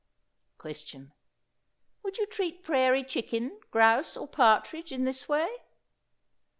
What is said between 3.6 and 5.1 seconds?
grouse or partridge in